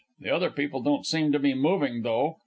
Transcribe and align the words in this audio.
The 0.21 0.31
other 0.31 0.49
people 0.49 0.81
don't 0.81 1.05
seem 1.05 1.31
to 1.31 1.37
be 1.37 1.53
moving, 1.53 2.01
though. 2.01 2.39